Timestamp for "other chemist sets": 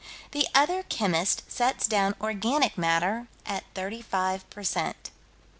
0.55-1.85